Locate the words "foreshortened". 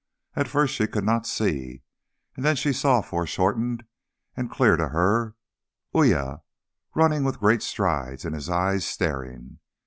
3.01-3.83